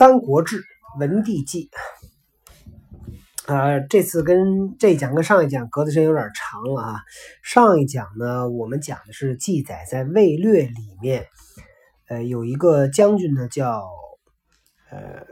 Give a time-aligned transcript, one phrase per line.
[0.00, 0.56] 三国志·
[0.98, 1.68] 文帝纪》。
[3.52, 7.02] 呃，这次跟这一讲跟上一讲隔的时间有点长了啊。
[7.42, 11.26] 上一讲呢，我们讲的是记载在《魏略》里面，
[12.08, 13.86] 呃，有一个将军呢叫
[14.90, 15.26] 呃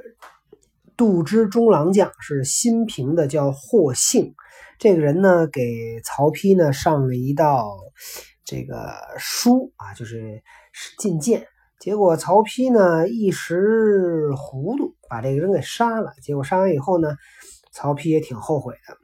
[0.99, 4.35] 杜之中郎将，是新平的，叫霍姓。
[4.79, 7.75] 这个人呢，给曹丕呢上了一道
[8.45, 10.43] 这个书啊，就是
[10.99, 11.47] 进谏。
[11.79, 16.13] 结果曹丕呢一时糊涂，把这个人给杀了。
[16.23, 17.17] 结果杀完以后呢。
[17.71, 18.97] 曹丕也挺后悔的。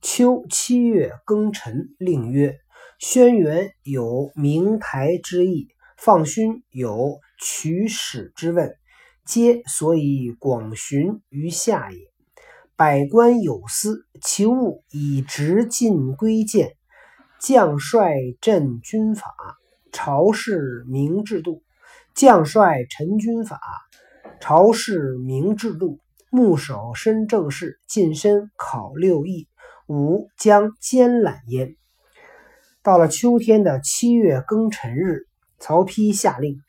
[0.00, 2.58] 秋七月庚辰，令曰
[2.98, 8.74] ：“轩辕有明台之意，放勋有取史之问，
[9.24, 11.98] 皆所以广寻于下也。
[12.74, 16.74] 百官有司，其务以直进规谏，
[17.38, 19.32] 将帅镇军法，
[19.92, 21.62] 朝事明制度。
[22.14, 23.60] 将帅陈军法，
[24.40, 25.98] 朝事明制度。”
[26.30, 29.48] 牧守身正事，近身考六艺，
[29.86, 31.74] 吾将兼揽焉。
[32.82, 35.26] 到了秋天的七月庚辰日，
[35.58, 36.60] 曹丕下令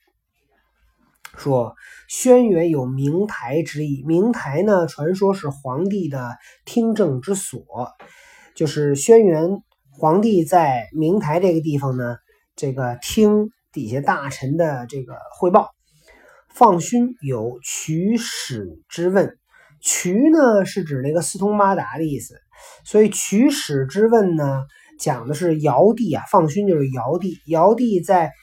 [1.36, 1.76] 说
[2.08, 4.02] ：“轩辕有明台之意。
[4.08, 7.90] 明台呢，传说是皇帝的听政之所，
[8.56, 12.16] 就是轩辕皇帝在明台这个地方呢，
[12.60, 15.70] 这个听底下大臣的这个汇报。
[16.50, 19.38] 放勋有取史之问。”
[19.82, 22.36] 渠呢是指那个四通八达的意思，
[22.84, 24.64] 所以取史之问呢
[25.00, 28.34] 讲的是尧帝啊，放勋就是尧帝，尧帝在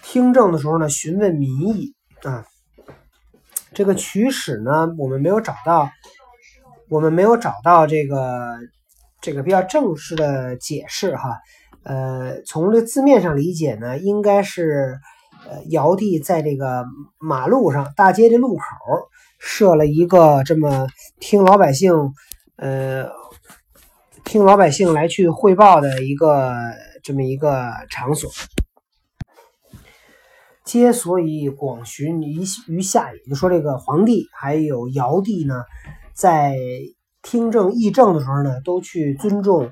[0.00, 2.44] 听政的时候呢询问民意啊。
[3.74, 5.90] 这个取史呢我们没有找到，
[6.88, 8.58] 我们没有找到这个
[9.20, 11.36] 这个比较正式的解释哈。
[11.88, 15.00] 呃，从这字面上理解呢，应该是
[15.48, 16.84] 呃尧帝在这个
[17.18, 18.62] 马路上大街的路口。
[19.40, 20.88] 设了一个这么
[21.20, 21.92] 听老百姓，
[22.56, 23.08] 呃，
[24.24, 26.52] 听老百姓来去汇报的一个
[27.04, 28.28] 这么一个场所，
[30.64, 33.18] 皆所以广询于于下也。
[33.30, 35.62] 就说这个皇帝还有尧帝呢，
[36.14, 36.56] 在
[37.22, 39.70] 听政议政的时候呢，都去尊重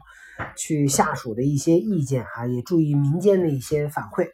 [0.57, 4.29] 去下属的一些意见啊，也注意民间的一些反馈。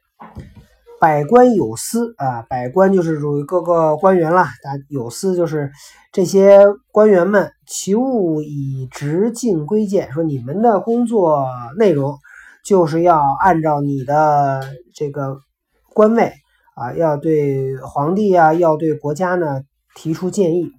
[1.01, 4.43] 百官有司啊，百官就是属于各个官员了。
[4.43, 5.71] 啊，有司就是
[6.13, 6.61] 这些
[6.93, 12.17] 官员们，其务以直进规谏，说你们的工作内容
[12.65, 14.61] 就是要按照你的
[14.95, 15.39] 这个
[15.93, 16.33] 官位
[16.77, 19.63] 啊，要对皇帝啊，要对国家呢
[19.97, 20.71] 提出建议。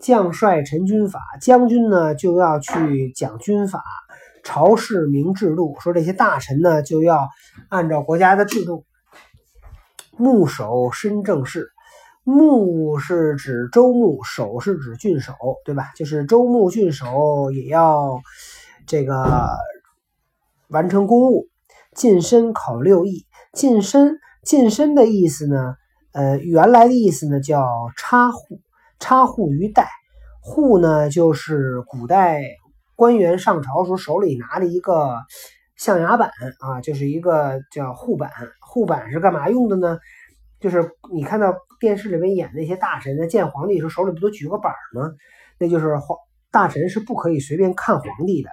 [0.00, 3.84] 将帅陈军法，将军呢就要去讲军法，
[4.42, 7.28] 朝事明制度，说这些大臣呢就要
[7.68, 8.84] 按照国家的制度。
[10.16, 11.70] 牧守身正事，
[12.22, 15.90] 牧是指州牧，守是指郡守，对吧？
[15.96, 18.20] 就是州牧、郡守也要
[18.86, 19.48] 这个
[20.68, 21.48] 完成公务。
[21.94, 25.76] 近身考六艺，近身近身的意思呢？
[26.12, 27.66] 呃，原来的意思呢叫
[27.96, 28.60] 插户，
[28.98, 29.88] 插户于代。
[30.40, 32.42] 户呢就是古代
[33.02, 35.16] 官员上朝时候手里拿了一个。
[35.74, 36.30] 象牙板
[36.60, 38.30] 啊，就是一个叫护板。
[38.60, 39.98] 护板是干嘛用的呢？
[40.60, 45.10] 就是你看到电视里面演那些大臣在见皇帝时候，手里不都举个板吗？
[45.58, 46.16] 那就是皇
[46.52, 48.50] 大臣是不可以随便看皇帝的，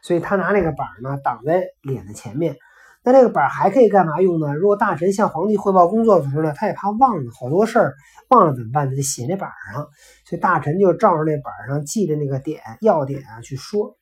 [0.00, 2.56] 所以他拿那个板呢挡在脸的前面。
[3.02, 4.54] 那这个板还可以干嘛用呢？
[4.54, 7.94] 如果大臣向皇帝汇报工作的时候呢，他也怕忘了好多事儿，
[8.28, 8.88] 忘了怎么办？
[8.88, 9.88] 他就写那板上，
[10.26, 13.96] 所以大臣就照着那板上记的那个点要点啊去说。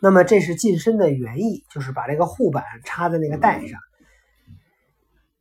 [0.00, 3.78] 那么这是近身的原意，就是把这个护板插在那个带上。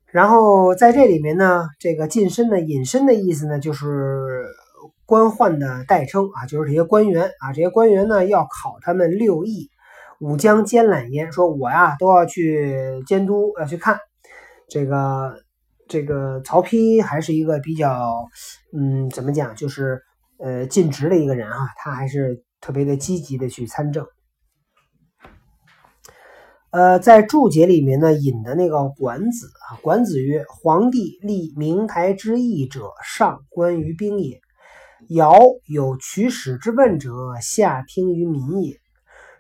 [0.06, 4.46] 然后在这里面呢，这个近身的隐身的意思呢，就是
[5.06, 9.70] 官宦的代称啊，就是这些官员啊，这些官员呢要考他们六艺，
[10.20, 14.00] 武将兼揽焉，说我呀都要去监督，要去看
[14.68, 15.40] 这个
[15.88, 18.28] 这个曹丕还是一个比较
[18.78, 20.02] 嗯怎么讲，就是
[20.40, 22.44] 呃尽职的一个人啊，他还是。
[22.60, 24.08] 特别的积极的去参政，
[26.72, 34.40] 呃，在注解里面呢引的那个管子啊，管子曰：“皇帝立明台之义者，上观于兵也；
[35.10, 35.38] 尧
[35.68, 37.12] 有取史之问者，
[37.44, 38.78] 下听于民也；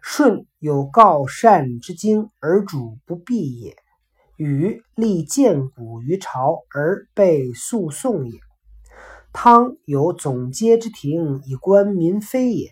[0.09, 3.73] 舜有告善之经而主不避也；
[4.37, 8.39] 禹立建古于朝而被诉讼也；
[9.33, 12.71] 汤有总结之庭以观民非也。”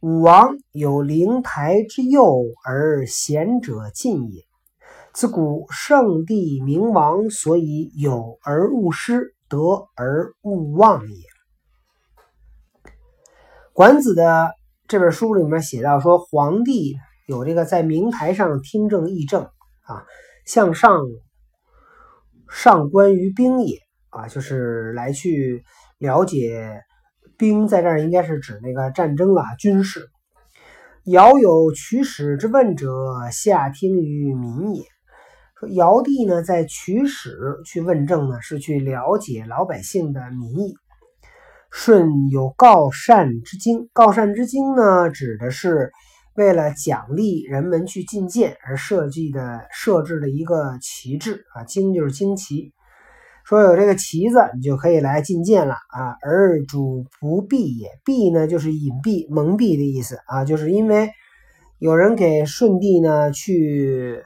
[0.00, 4.44] 武王有灵台之右而贤者进也，
[5.12, 9.58] 自古圣帝明王，所以有而勿失，得
[9.96, 11.26] 而勿忘也。
[13.72, 14.54] 管子的
[14.88, 16.96] 这本书里面写到说，皇帝
[17.26, 19.42] 有这个在明台上听政议政
[19.84, 20.04] 啊，
[20.44, 21.00] 向上
[22.50, 23.78] 上观于兵也
[24.10, 25.64] 啊，就是来去
[25.98, 26.82] 了解
[27.38, 30.08] 兵，在这儿应该是指那个战争啊，军事。
[31.04, 32.88] 尧有取史之问者，
[33.32, 34.84] 下听于民也。
[35.58, 40.74] 说尧帝呢，在取史去问政呢，是去了解老百姓的民意。
[41.74, 45.90] 舜有告善之经，告善之经呢，指的是
[46.34, 52.72] 为了奖励人们去进谏而设计的设置的一个旗帜啊，经就是旌旗，
[53.44, 56.14] 说有这个旗子，你就可以来进谏了啊。
[56.22, 61.10] 而主不避也，避呢就是隐蔽、蒙蔽的意思啊，就是因为
[61.78, 64.22] 有人给舜帝呢去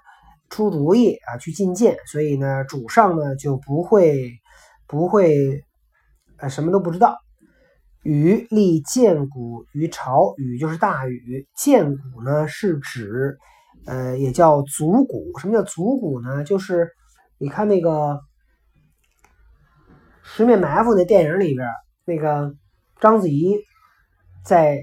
[0.50, 4.32] 出主意啊，去进谏，所以呢，主上呢就不会
[4.88, 5.62] 不会
[6.38, 7.16] 呃什么都不知道。
[8.06, 11.44] 禹立建谷于朝，禹就是大禹。
[11.56, 13.36] 建谷呢是指，
[13.84, 15.36] 呃，也叫足谷。
[15.40, 16.44] 什么叫足谷呢？
[16.44, 16.88] 就是
[17.36, 17.90] 你看那个
[20.22, 21.66] 《十面埋伏》那电影里边，
[22.04, 22.54] 那个
[23.00, 23.56] 章子怡
[24.44, 24.78] 在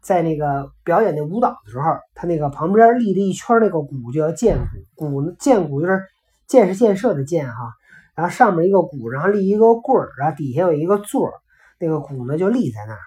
[0.00, 4.56] 在那个表演那舞蹈的时候，他那个旁边立的一圈那个鼓就叫建
[4.94, 5.10] 鼓。
[5.10, 6.00] 鼓建鼓就是
[6.46, 7.74] 建是建设的建哈，
[8.14, 11.32] 然后上面一个鼓，然后立一个棍儿，然后底下有一个座儿。
[11.82, 13.00] 那个鼓呢就立在那儿，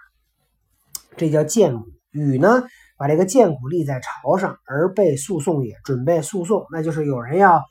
[1.16, 1.86] 这叫建鼓。
[2.12, 2.64] 禹呢
[2.98, 7.64] 把这个建鼓立在朝上，而被诉讼也，准备诉讼，那就是有人要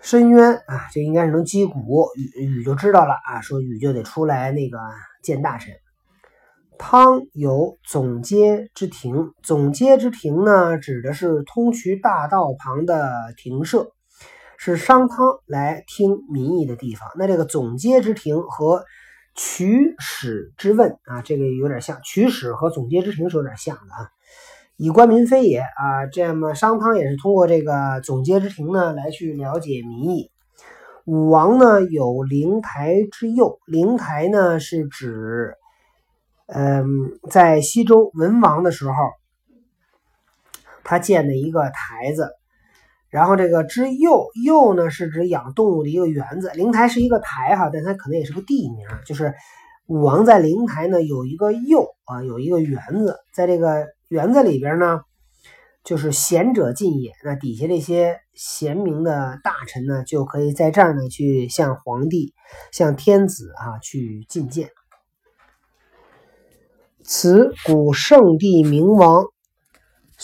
[0.00, 2.08] 申冤啊，这应该是能击鼓。
[2.16, 4.78] 禹禹就知道了啊，说禹就得出来那个
[5.22, 5.74] 见大臣。
[6.78, 13.92] 汤有总街之庭，总街之庭呢，指的是通衢大道旁的亭舍，
[14.56, 17.08] 是商汤来听民意的地方。
[17.16, 18.84] 那这个总街之庭和
[19.34, 24.10] 取史之问啊，这个有点像取史和总结之庭是有点像的啊。
[24.76, 30.30] 以官民非也啊，这么商汤也是通过这个总结之庭呢来去了解民意。
[31.04, 35.54] 武王呢有灵台之右，灵台呢是指，
[36.46, 36.86] 嗯，
[37.30, 38.94] 在西周文王的时候，
[40.82, 42.30] 他建的一个台子。
[43.14, 46.50] 然后这个之右右呢，是指养动物的一个园子。
[46.56, 48.84] 灵台是一个台哈，但它可能也是个地名。
[49.06, 49.32] 就是
[49.86, 55.02] 武王在灵台呢有一个右啊，有一个园子，在这个园子里边呢，
[55.84, 57.12] 就是贤者进也。
[57.22, 62.34] 那底下这些贤明的大臣呢，就可以在这儿呢去向皇帝、
[62.72, 64.70] 向天子啊去进谏。
[67.04, 69.24] 此古圣帝明王。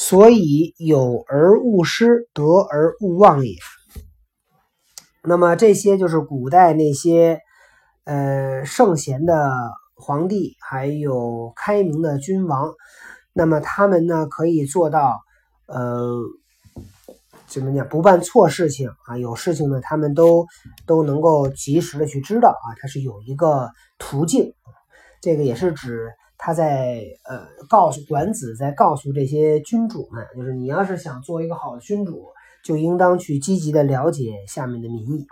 [0.02, 3.54] 所以有而勿失，得而勿忘也。
[5.22, 7.38] 那么这些就是古代那些
[8.04, 9.52] 呃圣贤的
[9.94, 12.72] 皇帝，还有开明的君王。
[13.34, 15.20] 那么他们呢，可以做到
[15.66, 16.08] 呃
[17.46, 19.18] 怎么讲，不办错事情啊。
[19.18, 20.46] 有事情呢，他们都
[20.86, 22.72] 都能够及时的去知道啊。
[22.80, 23.68] 它是有一个
[23.98, 24.54] 途径，
[25.20, 26.08] 这个也是指。
[26.42, 32.30] 他在呃告诉管子，在告诉这些君主们，就是你要是想做一个好的君主，
[32.64, 35.26] 就应当去积极的了解下面的民意。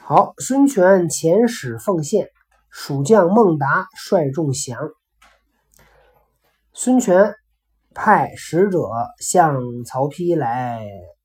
[0.00, 2.28] 好，孙权遣使奉献，
[2.70, 4.90] 蜀将孟达率众降。
[6.72, 7.36] 孙权
[7.94, 8.88] 派使者
[9.20, 10.84] 向曹丕来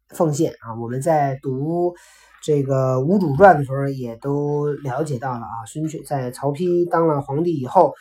[0.10, 1.96] 奉献啊，我们在读。
[2.42, 7.94] 这个《吴主传》的时候也都了解到了啊，孙权在曹丕当了皇帝以后，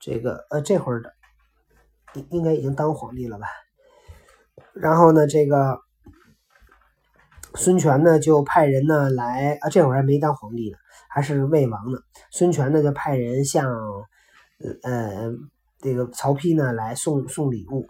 [0.00, 1.12] 这个呃这会儿的
[2.14, 3.46] 应应该已经当皇帝了吧？
[4.72, 5.78] 然后呢，这个
[7.54, 10.78] 孙权呢就派人呢来啊，这会儿还没当皇帝呢，
[11.10, 11.98] 还是魏王呢。
[12.30, 13.70] 孙权呢就派人向
[14.82, 15.32] 呃
[15.80, 17.86] 这个曹丕呢来送送礼物。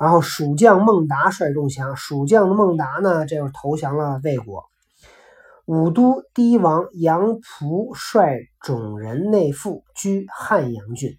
[0.00, 4.64] 然后蜀将孟达率众降，蜀将的孟达呢，这又投降了魏国。
[5.66, 11.18] 武都堤王杨仆率种人内附居汉阳郡。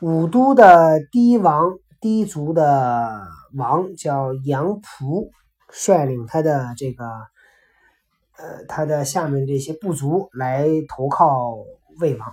[0.00, 3.20] 武都的堤王氐族的
[3.54, 5.28] 王叫杨仆，
[5.68, 7.04] 率领他的这个
[8.38, 11.56] 呃他的下面这些部族来投靠
[12.00, 12.32] 魏王。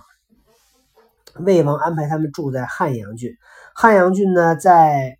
[1.44, 3.32] 魏王安排他们住在汉阳郡。
[3.74, 5.18] 汉阳郡呢，在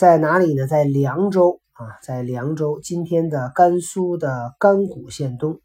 [0.00, 0.66] 在哪里呢？
[0.66, 5.60] 在凉州啊，在凉州，今天的甘肃的甘谷县东。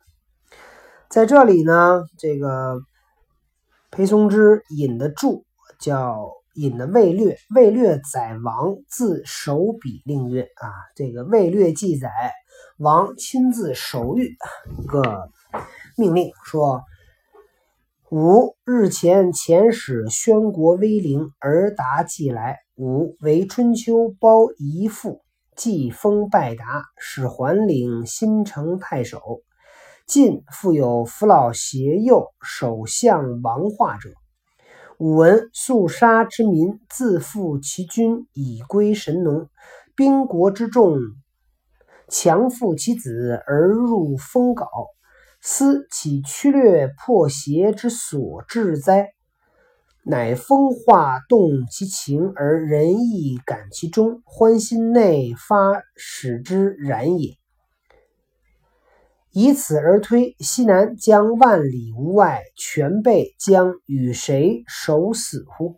[1.07, 2.81] 在这里呢，这个
[3.91, 5.45] 裴松之引的注
[5.79, 12.09] 叫引的魏略，魏略载王自手笔令曰啊，这个魏略记载
[12.77, 14.35] 王亲自手谕
[14.77, 15.29] 一个
[15.95, 16.81] 命令说。
[18.11, 22.64] 吾日前遣使宣国威灵，而达既来。
[22.77, 25.21] 吾为春秋包遗父，
[25.55, 29.21] 既封拜达，使桓领新城太守。
[30.05, 34.09] 晋复有扶老携幼首相王化者。
[34.97, 39.47] 吾闻肃杀之民，自负其君，以归神农。
[39.95, 40.99] 兵国之众，
[42.09, 44.67] 强负其子而入封稿。
[45.41, 49.14] 思其驱略破邪之所至哉？
[50.07, 57.35] 乃风化动其情，而仁义感其中，欢心内发使之然也。
[59.31, 65.75] 以此而推，西南将万里无外，全备将与谁守死乎？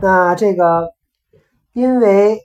[0.00, 0.92] 那这个，
[1.72, 2.40] 因为。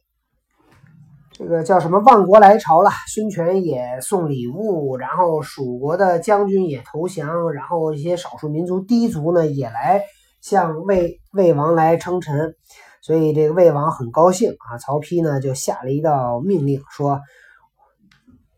[1.37, 1.99] 这个叫什么？
[1.99, 10.01] 万国来朝了，孙权也送礼物，然后蜀国的将军也投降，然后一些少数民族氐族呢也来
[10.41, 12.55] 向魏魏王来称臣，
[13.03, 14.79] 所以这个魏王很高兴啊。
[14.79, 17.21] 曹丕呢就下了一道命令，说：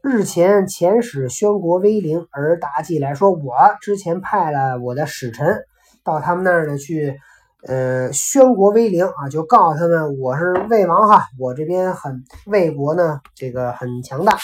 [0.02, 5.64] 日前遣使宣国威灵而达既来说，我之前派了我的使臣
[6.06, 7.20] 到他们那儿呢去。
[7.62, 14.38] 呃，宣国威灵啊，就告诉他们我是魏王哈，我这边很魏国呢，这个很强大。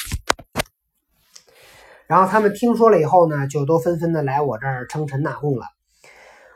[2.08, 5.66] 然后他们听说了以后呢，就都纷纷的来我这儿称臣纳贡了。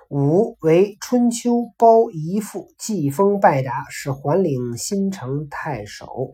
[0.10, 6.34] 武为春秋包夷父，季封拜达，是桓领新城太守。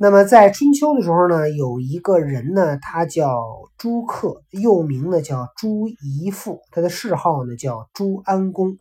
[0.00, 3.44] 那么在春秋的时候呢，有一个人呢，他叫
[3.76, 8.78] 朱克，又名呢叫朱夷父，他的谥号呢叫朱安公。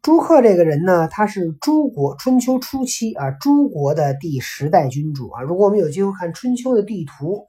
[0.00, 5.42] 朱克这个人呢，他是朱国春秋初期啊，朱国的第十代君主啊。
[5.42, 7.44] 如果我们有机会看春秋的地图，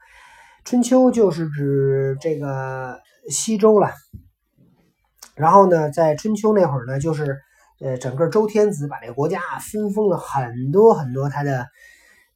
[0.66, 3.00] 春秋就是指这个
[3.30, 3.92] 西周了。
[5.36, 7.38] 然后呢，在春秋那会儿呢，就是
[7.80, 11.66] 呃，整个周天子把这个国家分封了很多很多他的。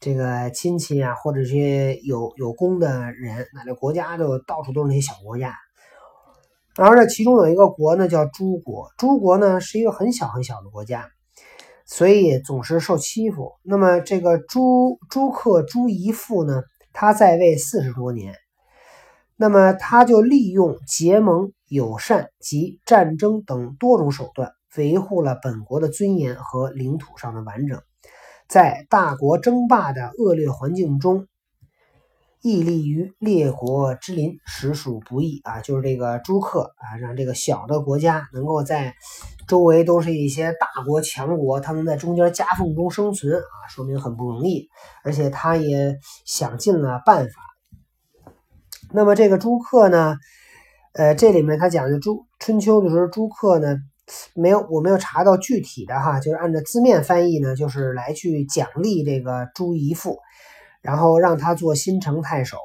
[0.04, 5.56] 这个亲戚啊，或者些有有功的人，那这国家就到处都是那些小国家。
[6.76, 8.92] 然后这其中有一个国呢，叫朱国。
[8.98, 11.08] 朱国呢是一个很小很小的国家，
[11.86, 13.54] 所以总是受欺负。
[13.64, 18.36] 那么这个朱朱克朱夷父呢，他在位四十多年，
[19.38, 27.80] 那么他就利用结盟、友善及战争等多种手段，维护了本国的尊严和领土上的完整。
[28.54, 31.26] 在大国争霸的恶劣环境中，
[32.44, 35.60] 屹立于列国之林，实属不易啊！
[35.62, 38.94] 就是这个朱克啊，让这个小的国家能够在
[39.48, 44.70] 周围都是一些大国强国，他们在中间夹缝中生存啊，说明很不容易。
[45.04, 47.42] 而且他也想尽了办法。
[48.92, 50.16] 那么这个朱克呢，
[50.94, 53.78] 呃，这里面他讲的朱春秋的时候，朱克呢。
[54.36, 60.20] 没有，我没有查到具体的哈，就是按照字面翻译呢，就是来去奖励这个朱夷父，
[60.82, 62.58] 然后让他做新城太守。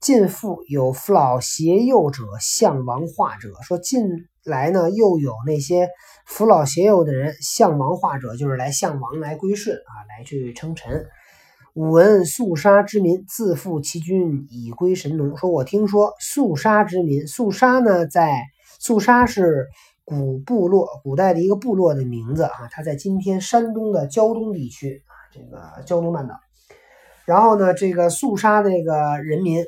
[0.00, 3.50] 晋父有父老携幼者，向王化者。
[3.66, 4.04] 说近
[4.44, 5.88] 来呢，又有那些
[6.24, 11.04] 扶老携幼的人向王化者，就是来向王来归顺啊，来去称臣。
[11.74, 15.36] 武闻肃杀之民，自负其君，以归神农。
[15.36, 18.40] 说我听说肃杀之民，肃杀呢，在
[18.78, 19.66] 肃杀是。
[20.08, 26.40] 古部落，古代的一个部落的名字啊，它在今天山东的胶东地区啊，这个胶东半岛。
[27.26, 29.62] 然后呢，这个肃杀这个人民，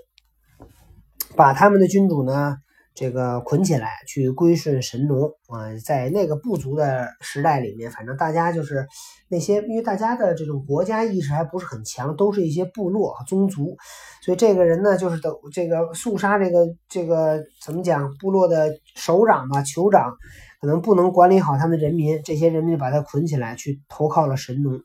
[1.36, 2.56] 把他们的君主呢。
[2.94, 8.86] 这个捆起来去归顺神农啊，在那个部族的时代里面，反正大家就是
[9.28, 13.76] 那些，因为大家的这种国家意识还不是很强，都是一些部落宗族，
[14.22, 20.16] 所以这个人呢，就是的这个肃杀这个这个怎么讲，部落的首长吧，酋长
[20.60, 24.82] 可能不能管理好他们的人民，这些人民就把他捆起来去投靠了神农。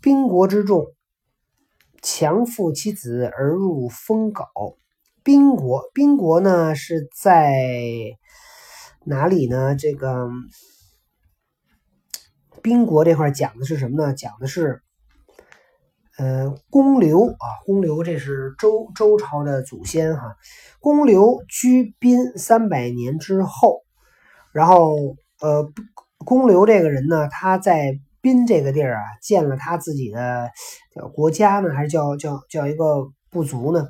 [0.00, 0.86] 兵国之众，
[2.00, 4.46] 强负其子而入封稿。
[5.22, 7.52] 宾国，宾国呢是在
[9.04, 9.74] 哪里呢？
[9.76, 10.30] 这个
[12.62, 14.14] 宾国这块讲的是什么呢？
[14.14, 14.80] 讲的是，
[16.16, 20.36] 呃，公刘啊，公刘这是周周朝的祖先哈。
[20.80, 23.82] 公刘居宾三百年之后，
[24.52, 25.70] 然后呃，
[26.24, 30.50] 公刘这个人呢，他在宾这个地儿啊，建了他自己的
[31.12, 33.86] 国家呢，还是叫叫叫一个部族呢？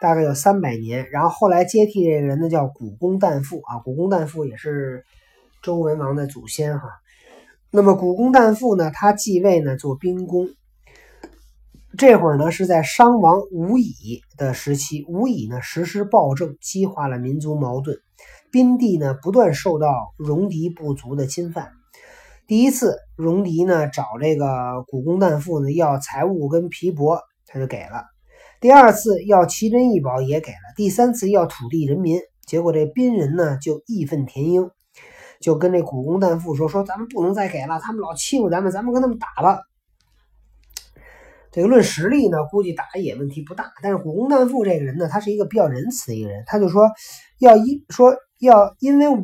[0.00, 1.08] 大概有三百年。
[1.10, 5.04] 然后后来接替这个人呢叫古公旦父啊，古公旦父也是
[5.62, 6.88] 周文王的祖先哈。
[7.70, 10.48] 那么古公旦父呢，他继位呢做兵公。
[11.98, 17.98] 这会儿呢是在商王吴乙的时期，吴乙呢实施暴政，激化了民族矛盾，
[18.52, 21.72] 宾地呢不断受到戎狄部族的侵犯。
[22.46, 28.04] 第一次，戎狄呢找这个古公旦父呢要财物跟皮帛，他就给了；
[28.60, 34.70] 第二次要奇珍异宝也给了；第三次要土地人民，结果这宾人呢就义愤填膺，
[35.40, 39.60] 就跟这古公旦父说：“说咱们不能再给了，他们老欺负咱们，咱们跟他们打吧。”
[41.50, 43.72] 这个论实力呢，估计打也问题不大。
[43.82, 46.86] 但是古公旦父这个人呢，他是一个比较仁慈的一个人，他就说
[47.38, 49.16] 要因说要因为我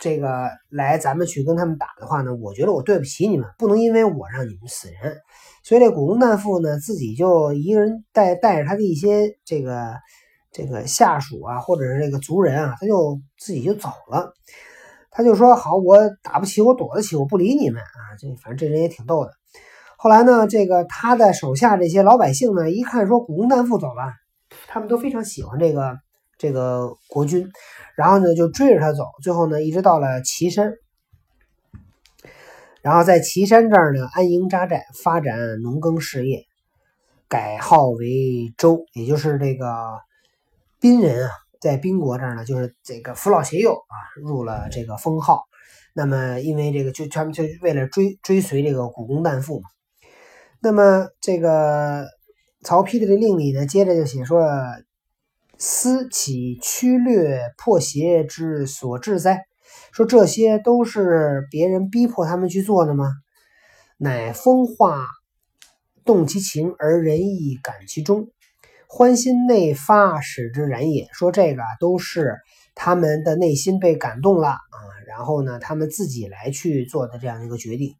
[0.00, 5.18] 这个来咱们去跟他们打的话呢，我觉得我对不起你们，不能因为我让你们死人。
[5.64, 9.94] 所以这古公旦父呢，自己就一个人带带着他的一些这个
[10.50, 14.32] 这个下属啊，或者是这个族人啊，他就自己就走了。
[15.10, 18.14] 他就说好，我打不起，我躲得起，我不理你们啊。
[18.18, 19.32] 这反正这人也挺逗的。
[19.96, 24.12] 后来呢，这个他的手下这些老百姓呢，一看说古公旦父走了，
[24.68, 25.98] 他们都非常喜欢这个
[26.38, 27.50] 这个国君，
[27.96, 30.72] 然后呢就追着他走，最后呢一直到了岐山，
[32.80, 36.44] 然后在岐山这儿呢安营扎寨，发展农耕事业，
[37.28, 39.66] 改号为周，也就是这个
[40.80, 45.42] 宾人啊，在宾国这儿呢，就是这个扶老携幼啊，入了这个封号。
[45.92, 49.68] 那么因为这个，就他们就为了追追随这个古公旦父嘛。
[50.60, 52.06] 那么这个
[52.62, 54.46] 曹丕的这令里呢，接着就写说
[55.58, 59.44] ：“思其屈略破邪之所致哉？”
[59.92, 63.10] 说这些都是别人逼迫他们去做的吗？
[63.96, 65.04] 乃风化
[66.04, 68.30] 动其情，而仁义感其中，
[68.86, 71.08] 欢心内发，使之然也。
[71.12, 72.36] 说这个都是
[72.74, 77.94] 他们的内心被感动了啊，然后呢，他们自己来去做的这样一个决定。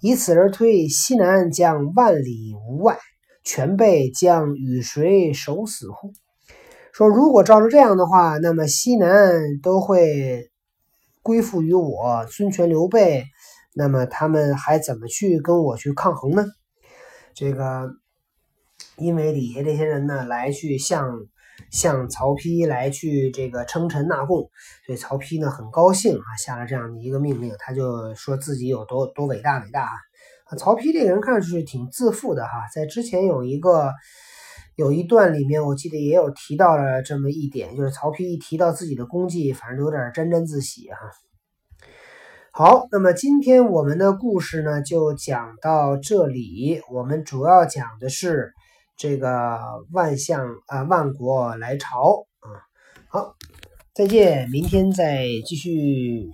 [0.00, 2.98] 以此而推，西南将万里无外，
[3.44, 6.12] 全备将与谁守死乎？
[6.98, 10.50] 说如果照着这样的话，那么西南都会
[11.22, 13.24] 归附于我孙权、刘备，
[13.72, 16.44] 那么他们还怎么去跟我去抗衡呢？
[17.34, 17.88] 这个，
[18.96, 21.08] 因为底下这些人呢，来去向。
[21.72, 24.48] 向曹丕来去这个称臣纳贡，
[24.86, 30.56] 所以曹丕呢很高兴啊，下了这样的一个命令，他就说自己有多多伟大伟大啊！
[30.56, 33.92] 曹丕这个人看上去挺自负的哈，在之前有一个
[34.78, 40.96] 有一段里面，我记得也有提到了这么一点，就是曹丕一提到自己的功绩，反正有点沾沾自喜哈。
[42.52, 48.54] 好，那么今天我们的故事呢就讲到这里，我们主要讲的是。
[49.00, 49.56] 这个
[49.92, 52.50] 万象啊，万国来朝啊，
[53.08, 53.36] 好，
[53.94, 56.28] 再见，明天再继续。